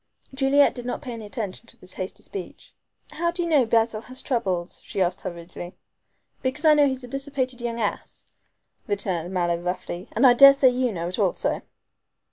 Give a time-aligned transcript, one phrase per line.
[0.33, 2.73] Juliet did not pay attention to this hasty speech.
[3.11, 5.75] "How do you know Basil has troubles?" she asked hurriedly.
[6.41, 8.25] "Because I know he's a dissipated young ass,"
[8.87, 11.61] returned Mallow roughly; "and I daresay you know it also."